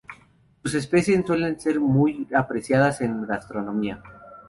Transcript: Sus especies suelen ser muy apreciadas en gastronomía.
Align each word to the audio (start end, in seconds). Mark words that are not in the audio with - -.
Sus 0.63 0.73
especies 0.73 1.23
suelen 1.27 1.59
ser 1.59 1.79
muy 1.79 2.27
apreciadas 2.33 3.01
en 3.01 3.21
gastronomía. 3.27 4.01